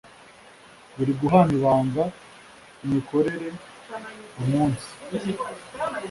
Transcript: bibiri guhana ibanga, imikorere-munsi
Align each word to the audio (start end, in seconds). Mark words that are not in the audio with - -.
bibiri 0.93 1.13
guhana 1.21 1.51
ibanga, 1.57 2.03
imikorere-munsi 2.85 4.89